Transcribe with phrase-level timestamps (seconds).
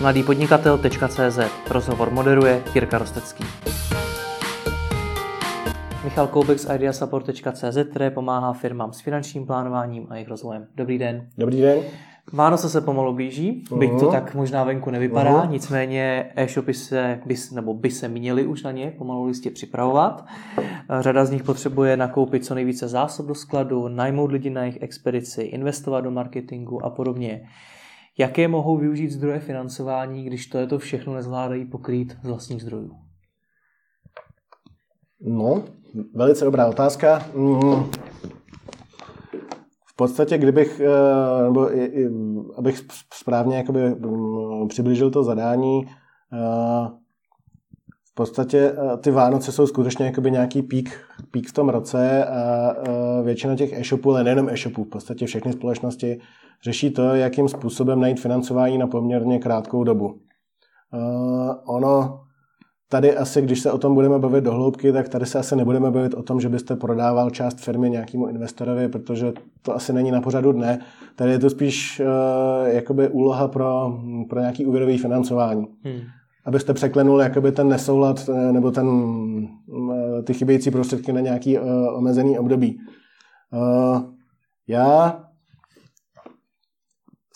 [0.00, 1.38] mladýpodnikatel.cz
[1.70, 3.44] Rozhovor moderuje Jirka Rostecký.
[6.04, 10.66] Michal Koubek z ideasupport.cz, které pomáhá firmám s finančním plánováním a jejich rozvojem.
[10.74, 11.28] Dobrý den.
[11.38, 11.78] Dobrý den.
[12.32, 13.78] Vánoce se pomalu blíží, uh-huh.
[13.78, 15.50] byť to tak možná venku nevypadá, uh-huh.
[15.50, 20.26] nicméně e-shopy se, by, nebo by se měly už na ně pomalu listě připravovat.
[21.00, 25.42] Řada z nich potřebuje nakoupit co nejvíce zásob do skladu, najmout lidi na jejich expedici,
[25.42, 27.48] investovat do marketingu a podobně.
[28.18, 32.90] Jaké mohou využít zdroje financování, když to je to všechno nezvládají pokrýt z vlastních zdrojů?
[35.20, 35.64] No,
[36.14, 37.26] velice dobrá otázka.
[37.34, 37.84] Mm.
[39.86, 41.70] V podstatě, kdybych, eh, nebo
[42.56, 45.86] abych správně jakoby mm, přiblížil to zadání,
[46.32, 47.05] eh,
[48.16, 52.74] v podstatě eh, ty Vánoce jsou skutečně jakoby nějaký pík, pík v tom roce a
[53.22, 56.20] většina těch e-shopů, ale nejenom e-shopů, v podstatě všechny společnosti
[56.64, 60.20] řeší to, jakým způsobem najít financování na poměrně krátkou dobu.
[61.64, 62.20] Ono
[62.88, 65.90] Tady asi, když se o tom budeme bavit do hloubky, tak tady se asi nebudeme
[65.90, 70.20] bavit o tom, že byste prodával část firmy nějakému investorovi, protože to asi není na
[70.20, 70.78] pořadu dne.
[71.16, 75.66] Tady je to spíš uh, jakoby úloha pro, pro nějaký úvěrový financování.
[75.84, 76.00] Hmm.
[76.46, 81.64] Abyste překlenuli jakoby ten nesoulad eh, nebo ten, uh, ty chybějící prostředky na nějaký uh,
[81.96, 82.78] omezený období.
[84.68, 85.20] Já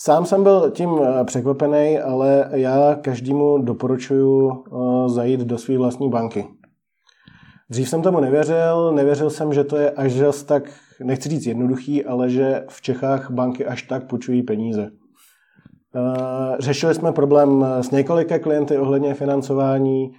[0.02, 6.10] Sám jsem byl tím eh, překvapený, ale já každému doporučuji eh, zajít do své vlastní
[6.10, 6.46] banky.
[7.70, 10.12] Dřív jsem tomu nevěřil, nevěřil jsem, že to je až
[10.46, 10.62] tak,
[11.04, 14.90] nechci říct jednoduchý, ale že v Čechách banky až tak půjčují peníze.
[15.96, 20.12] Eh, řešili jsme problém s několika klienty ohledně financování,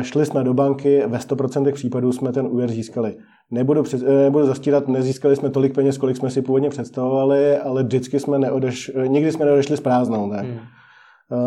[0.00, 3.16] šli jsme do banky, ve 100% případů jsme ten úvěr získali.
[3.50, 7.82] Nebudu, před, eh, nebudu zastírat, nezískali jsme tolik peněz, kolik jsme si původně představovali, ale
[7.82, 10.30] vždycky jsme neodeš, eh, nikdy jsme neodešli s prázdnou.
[10.30, 10.44] Tak.
[10.44, 10.58] Hmm.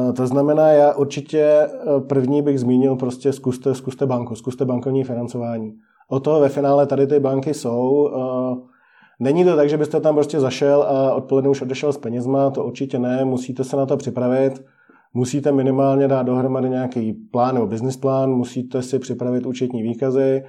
[0.09, 1.67] Eh, to znamená, já určitě
[2.07, 5.73] první bych zmínil prostě zkuste, zkuste banku, zkuste bankovní financování.
[6.09, 8.09] O to ve finále tady ty banky jsou.
[9.19, 12.65] Není to tak, že byste tam prostě zašel a odpoledne už odešel s penězma, to
[12.65, 14.65] určitě ne, musíte se na to připravit.
[15.13, 20.43] Musíte minimálně dát dohromady nějaký plán nebo business plán, musíte si připravit účetní výkazy,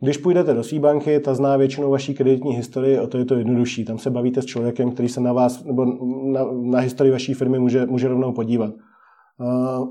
[0.00, 3.34] když půjdete do své banky, ta zná většinou vaší kreditní historii, o to je to
[3.34, 3.84] jednodušší.
[3.84, 5.84] Tam se bavíte s člověkem, který se na vás nebo
[6.32, 8.74] na, na historii vaší firmy může, může rovnou podívat.
[9.38, 9.88] Uh,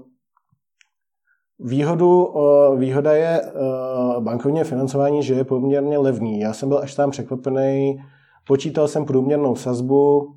[1.60, 6.40] Výhodu, uh, výhoda je uh, bankovní financování, že je poměrně levný.
[6.40, 8.00] Já jsem byl až tam překvapený.
[8.50, 10.36] Počítal jsem průměrnou sazbu,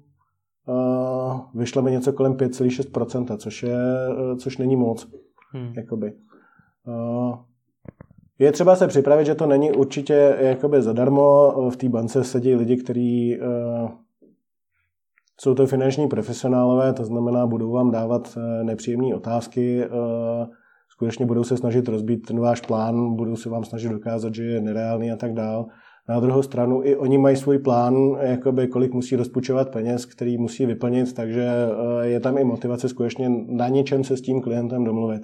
[1.55, 3.79] vyšlo mi něco kolem 5,6%, což, je,
[4.39, 5.09] což není moc.
[5.53, 5.73] Hmm.
[5.77, 6.13] Jakoby.
[8.39, 11.53] Je třeba se připravit, že to není určitě jakoby zadarmo.
[11.71, 13.91] V té bance sedí lidi, kteří uh,
[15.41, 19.89] jsou to finanční profesionálové, to znamená, budou vám dávat uh, nepříjemné otázky,
[20.89, 24.61] skutečně budou se snažit rozbít ten váš plán, budou se vám snažit dokázat, že je
[24.61, 25.67] nereálný a tak dál.
[26.13, 30.67] Na druhou stranu i oni mají svůj plán, jakoby kolik musí rozpučovat peněz, který musí
[30.67, 31.49] vyplnit, takže
[32.03, 35.23] je tam i motivace skutečně na něčem se s tím klientem domluvit.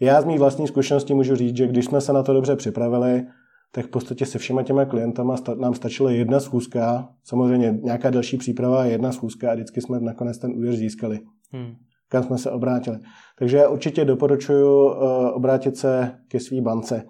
[0.00, 3.26] Já z mých vlastní zkušeností můžu říct, že když jsme se na to dobře připravili,
[3.72, 8.84] tak v podstatě se všema těma klientama nám stačila jedna schůzka, samozřejmě nějaká další příprava,
[8.84, 11.18] jedna schůzka a vždycky jsme nakonec ten úvěr získali.
[11.52, 11.74] Hmm.
[12.08, 12.98] Kam jsme se obrátili.
[13.38, 14.94] Takže já určitě doporučuji uh,
[15.32, 17.02] obrátit se ke své bance.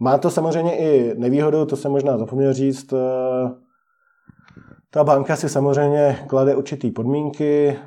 [0.00, 2.92] Má to samozřejmě i nevýhodu, to jsem možná zapomněl říct.
[2.92, 2.98] Uh,
[4.90, 7.78] ta banka si samozřejmě klade určitý podmínky,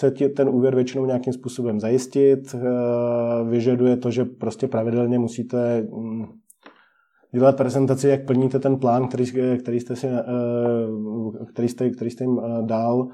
[0.00, 2.60] chce ti ten úvěr většinou nějakým způsobem zajistit, eh,
[3.50, 6.24] vyžaduje to, že prostě pravidelně musíte mm,
[7.32, 9.24] dělat prezentaci, jak plníte ten plán, který,
[9.58, 10.24] který, jste, si, eh,
[11.52, 13.08] který, jste, který jste jim eh, dal.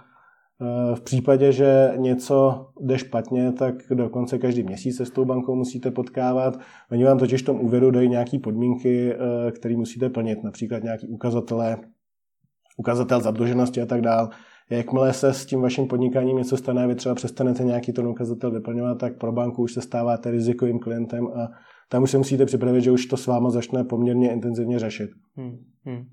[0.94, 5.90] V případě, že něco jde špatně, tak dokonce každý měsíc se s tou bankou musíte
[5.90, 6.58] potkávat.
[6.90, 9.14] Oni vám totiž v tom úvěru dají nějaké podmínky,
[9.54, 11.76] které musíte plnit, například nějaký ukazatele,
[12.76, 14.28] ukazatel zadluženosti a tak dále.
[14.70, 18.98] Jakmile se s tím vaším podnikáním něco stane, vy třeba přestanete nějaký ten ukazatel vyplňovat,
[18.98, 21.48] tak pro banku už se stáváte rizikovým klientem a
[21.88, 25.10] tam už se musíte připravit, že už to s váma začne poměrně intenzivně řešit.
[25.36, 26.04] Hmm, hmm.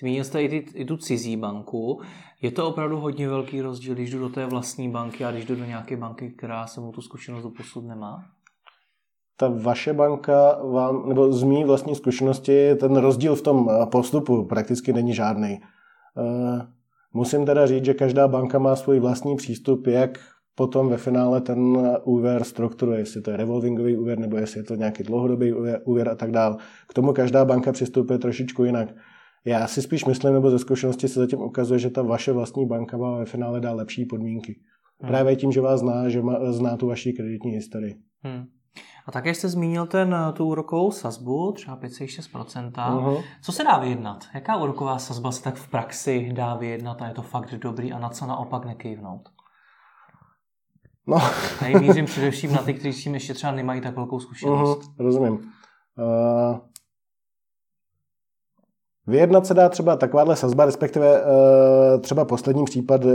[0.00, 2.00] Zmínil jste i, ty, i tu cizí banku.
[2.42, 5.56] Je to opravdu hodně velký rozdíl, když jdu do té vlastní banky a když jdu
[5.56, 8.24] do nějaké banky, která se mu tu zkušenost do posud nemá?
[9.40, 14.92] ta vaše banka vám, nebo z mý vlastní zkušenosti, ten rozdíl v tom postupu prakticky
[14.92, 15.60] není žádný.
[16.18, 16.66] Eh,
[17.12, 20.18] Musím teda říct, že každá banka má svůj vlastní přístup, jak
[20.54, 24.74] potom ve finále ten úvěr strukturuje, jestli to je revolvingový úvěr nebo jestli je to
[24.74, 25.52] nějaký dlouhodobý
[25.84, 26.56] úvěr a tak dále.
[26.88, 28.88] K tomu každá banka přistupuje trošičku jinak.
[29.44, 32.96] Já si spíš myslím, nebo ze zkušenosti se zatím ukazuje, že ta vaše vlastní banka
[32.96, 34.60] má ve finále dá lepší podmínky.
[35.00, 35.08] Hmm.
[35.08, 37.96] Právě tím, že vás zná, že má, zná tu vaši kreditní historii.
[38.22, 38.46] Hmm.
[39.06, 42.70] A také jste zmínil ten, tu úrokovou sazbu, třeba 5,6%.
[42.72, 43.24] Uh-huh.
[43.42, 44.24] Co se dá vyjednat?
[44.34, 47.98] Jaká úroková sazba se tak v praxi dá vyjednat a je to fakt dobrý a
[47.98, 49.28] na co naopak nekejvnout?
[51.06, 51.16] No.
[51.58, 54.80] Tady mířím především na ty, kteří s tím ještě třeba nemají tak velkou zkušenost.
[54.82, 55.32] Uh-huh, rozumím.
[55.32, 56.58] Uh,
[59.08, 63.12] Vyjednat se dá třeba takováhle sazba, respektive uh, třeba poslední případ uh,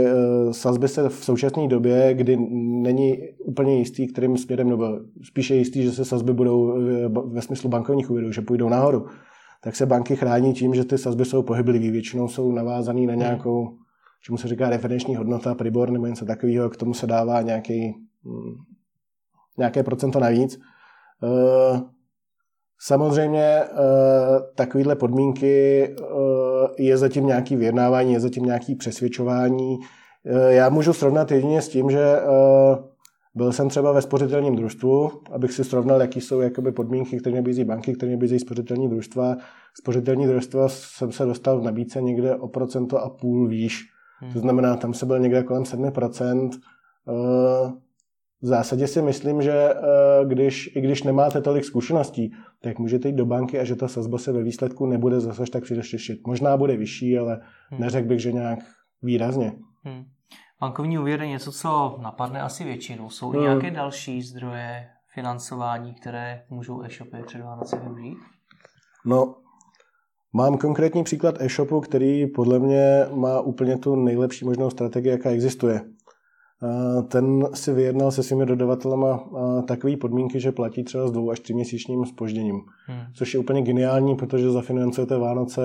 [0.50, 2.36] sazby se v současné době, kdy
[2.82, 6.78] není úplně jistý, kterým směrem, nebo spíše jistý, že se sazby budou
[7.32, 9.06] ve smyslu bankovních úvěrů, že půjdou nahoru,
[9.62, 11.90] tak se banky chrání tím, že ty sazby jsou pohyblivé.
[11.90, 13.76] Většinou jsou navázané na nějakou,
[14.22, 17.94] čemu se říká referenční hodnota, pribor nebo něco takového, k tomu se dává nějaký,
[18.24, 18.54] hm,
[19.58, 20.58] nějaké procento navíc.
[22.86, 23.68] Samozřejmě eh,
[24.54, 26.04] takovéhle podmínky eh,
[26.78, 29.78] je zatím nějaký vyjednávání, je zatím nějaký přesvědčování.
[30.26, 32.04] Eh, já můžu srovnat jedině s tím, že
[33.34, 37.64] byl jsem třeba ve spořitelním družstvu, abych si srovnal, jaký jsou jakoby podmínky, které nabízí
[37.64, 39.36] banky, které nabízí spořitelní družstva.
[39.78, 43.82] Spořitelní družstva jsem se dostal v nabídce někde o procento a půl výš.
[44.18, 44.32] Hmm.
[44.32, 46.50] To znamená, tam se byl někde kolem 7%
[48.44, 49.76] v zásadě si myslím, že eh,
[50.24, 52.32] když, i když nemáte tolik zkušeností,
[52.62, 55.62] tak můžete jít do banky a že ta sazba se ve výsledku nebude zase tak
[55.62, 56.26] příliš těšit.
[56.26, 57.80] Možná bude vyšší, ale hmm.
[57.80, 58.58] neřekl bych, že nějak
[59.02, 59.52] výrazně.
[59.84, 60.04] Hmm.
[60.60, 63.10] Bankovní úvěr je něco, co napadne asi většinu.
[63.10, 63.42] Jsou hmm.
[63.42, 68.18] nějaké další zdroje financování, které můžou e-shopy před Vánoce využít?
[69.06, 69.34] No,
[70.32, 75.80] mám konkrétní příklad e-shopu, který podle mě má úplně tu nejlepší možnou strategii, jaká existuje
[77.08, 79.28] ten si vyjednal se svými dodavatelema
[79.68, 82.60] takové podmínky, že platí třeba s dvou až měsíčním spožděním.
[82.86, 83.00] Hmm.
[83.14, 85.62] Což je úplně geniální, protože zafinancujete Vánoce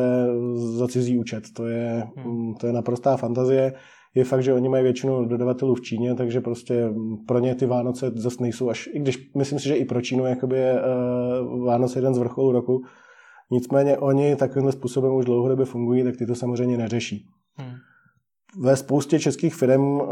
[0.55, 1.43] za cizí účet.
[1.53, 2.53] To je, hmm.
[2.53, 3.73] to je naprostá fantazie.
[4.15, 6.89] Je fakt, že oni mají většinu dodavatelů v Číně, takže prostě
[7.27, 10.25] pro ně ty Vánoce zase nejsou až, i když myslím si, že i pro Čínu
[10.25, 12.81] jakoby je uh, Vánoce jeden z vrcholů roku.
[13.51, 17.25] Nicméně oni takovýmhle způsobem už dlouhodobě fungují, tak ty to samozřejmě neřeší.
[18.57, 20.07] Ve spoustě českých firm uh,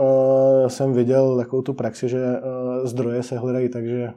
[0.68, 4.14] jsem viděl takovou tu praxi, že uh, zdroje se hledají tak, že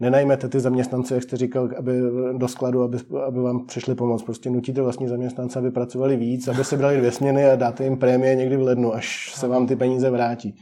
[0.00, 1.92] nenajmete ty zaměstnance, jak jste říkal, aby
[2.38, 4.22] do skladu, aby, aby vám přišli pomoct.
[4.22, 7.98] Prostě nutíte vlastní zaměstnance, aby pracovali víc, aby se brali dvě směny a dáte jim
[7.98, 10.54] prémie někdy v lednu, až se vám ty peníze vrátí.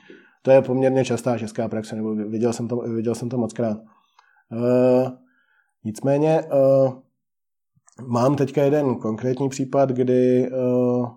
[0.43, 3.79] To je poměrně častá česká praxe, nebo viděl jsem to, viděl jsem to moc krát.
[4.53, 5.09] Uh,
[5.85, 6.93] nicméně uh,
[8.06, 11.09] mám teďka jeden konkrétní případ, kdy uh,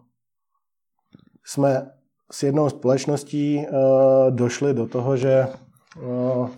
[1.46, 1.92] jsme
[2.32, 5.48] s jednou společností uh, došli do toho, že
[6.04, 6.50] uh,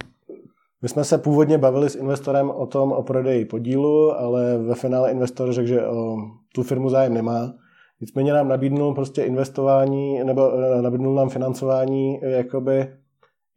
[0.81, 5.11] my jsme se původně bavili s investorem o tom, o prodeji podílu, ale ve finále
[5.11, 6.17] investor řekl, že o
[6.55, 7.53] tu firmu zájem nemá.
[8.01, 10.51] Nicméně nám nabídnul prostě investování, nebo
[10.81, 12.87] nabídnul nám financování jakoby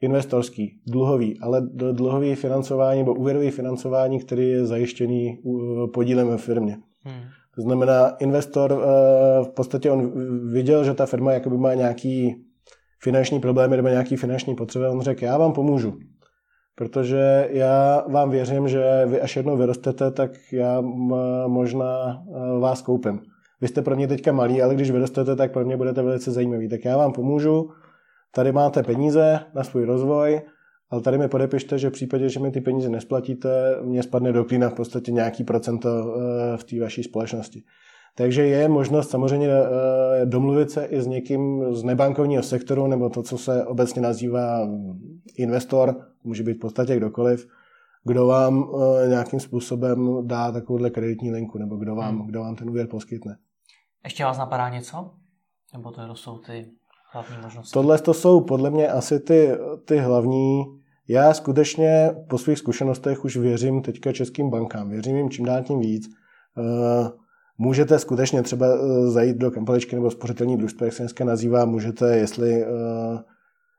[0.01, 1.61] investorský, dluhový, ale
[1.93, 5.39] dluhový financování nebo úvěrový financování, který je zajištěný
[5.95, 6.79] podílem ve firmě.
[7.03, 7.21] Hmm.
[7.57, 10.13] To znamená, investor eh, v podstatě on
[10.53, 12.37] viděl, že ta firma jakoby má nějaký
[13.03, 14.89] finanční problémy nebo nějaký finanční potřeby.
[14.89, 15.99] On řekl, já vám pomůžu.
[16.75, 20.81] Protože já vám věřím, že vy až jednou vyrostete, tak já
[21.47, 23.21] možná eh, vás koupím.
[23.61, 26.69] Vy jste pro mě teďka malý, ale když vyrostete, tak pro mě budete velice zajímavý.
[26.69, 27.71] Tak já vám pomůžu,
[28.35, 30.41] tady máte peníze na svůj rozvoj,
[30.91, 34.45] ale tady mi podepište, že v případě, že mi ty peníze nesplatíte, mě spadne do
[34.45, 37.63] klína v podstatě nějaký procento eh, v té vaší společnosti.
[38.15, 43.23] Takže je možnost samozřejmě eh, domluvit se i s někým z nebankovního sektoru, nebo to,
[43.23, 44.69] co se obecně nazývá
[45.37, 47.47] investor, může být v podstatě kdokoliv,
[48.05, 48.65] kdo vám
[49.05, 52.27] eh, nějakým způsobem dá takovouhle kreditní linku, nebo kdo vám, hmm.
[52.27, 53.37] kdo vám ten úvěr poskytne.
[54.05, 55.11] Ještě vás napadá něco?
[55.73, 56.71] Nebo to jsou ty
[57.17, 57.73] hlavní možnosti?
[57.73, 59.51] Tohle to jsou podle mě asi ty,
[59.85, 60.65] ty hlavní.
[61.09, 64.91] Já skutečně po svých zkušenostech už věřím teďka českým bankám.
[64.91, 66.09] Věřím jim čím dál tím víc.
[66.59, 67.11] Eh,
[67.59, 72.17] můžete skutečně třeba eh, zajít do kampalečky nebo spořitelní družstva, jak se dneska nazývá, můžete,
[72.17, 73.19] jestli, eh,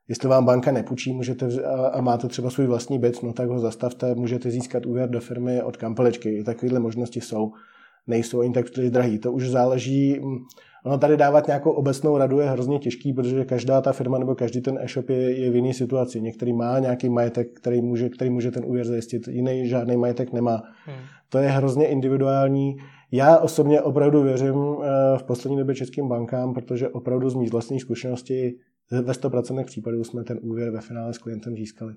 [0.07, 4.15] jestli vám banka nepůjčí můžete, a máte třeba svůj vlastní byt, no tak ho zastavte,
[4.15, 6.29] můžete získat úvěr do firmy od kampalečky.
[6.29, 7.51] I takovéhle možnosti jsou.
[8.07, 9.19] Nejsou ani tak drahý.
[9.19, 10.37] To už záleží, hm,
[10.87, 14.61] Ono tady dávat nějakou obecnou radu je hrozně těžký, protože každá ta firma nebo každý
[14.61, 16.21] ten e-shop je, je v jiné situaci.
[16.21, 20.61] Některý má nějaký majetek, který může, který může ten úvěr zajistit, jiný žádný majetek nemá.
[20.85, 20.97] Hmm.
[21.29, 22.77] To je hrozně individuální.
[23.11, 27.81] Já osobně opravdu věřím eh, v poslední době českým bankám, protože opravdu z mých vlastních
[27.81, 28.59] zkušeností
[28.91, 31.93] ve 100% případů jsme ten úvěr ve finále s klientem získali.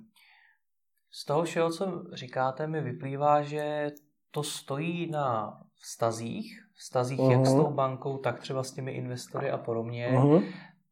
[1.12, 3.90] Z toho všeho, co říkáte, mi vyplývá, že
[4.30, 7.30] to stojí na vztazích, vztazích uh-huh.
[7.30, 10.10] jak s tou bankou, tak třeba s těmi investory a podobně.
[10.12, 10.44] Uh-huh.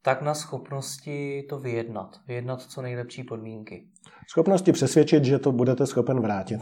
[0.02, 2.20] tak na schopnosti to vyjednat.
[2.26, 3.88] Vyjednat co nejlepší podmínky.
[4.30, 6.60] Schopnosti přesvědčit, že to budete schopen vrátit.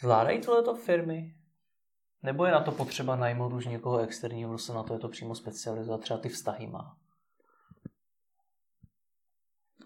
[0.00, 1.34] Zvládají tohleto firmy?
[2.22, 5.08] Nebo je na to potřeba najmout už někoho externího, kdo se na to je to
[5.08, 6.96] přímo specializovat, třeba ty vztahy má?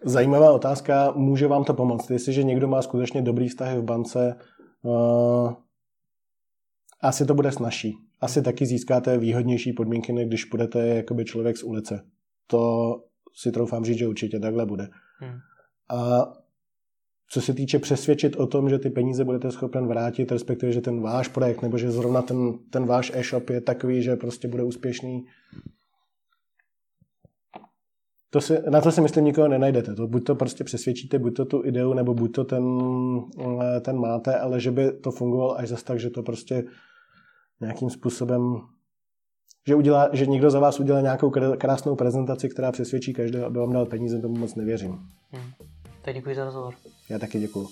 [0.04, 2.10] Zajímavá otázka, může vám to pomoct?
[2.10, 4.38] Jestliže někdo má skutečně dobrý vztahy v bance,
[4.82, 5.52] uh,
[7.00, 7.98] asi to bude snažší.
[8.20, 12.04] Asi taky získáte výhodnější podmínky, než když budete jakoby člověk z ulice.
[12.46, 12.94] To
[13.34, 14.88] si troufám říct, že určitě takhle bude.
[15.18, 15.38] Hmm.
[15.88, 16.32] A
[17.28, 21.00] co se týče přesvědčit o tom, že ty peníze budete schopen vrátit, respektive, že ten
[21.00, 25.26] váš projekt nebo že zrovna ten, ten váš e-shop je takový, že prostě bude úspěšný,
[28.30, 29.94] to si, na to si myslím nikoho nenajdete.
[29.94, 32.64] To buď to prostě přesvědčíte, buď to tu ideu, nebo buď to ten,
[33.80, 36.64] ten máte, ale že by to fungovalo až zase tak, že to prostě
[37.60, 38.60] nějakým způsobem
[39.66, 43.72] že, udělá, že někdo za vás udělá nějakou krásnou prezentaci, která přesvědčí každého, aby vám
[43.72, 44.90] dal peníze, tomu moc nevěřím.
[45.30, 45.50] Hmm.
[46.02, 46.74] Tak děkuji za rozhovor.
[47.10, 47.68] Já taky děkuji.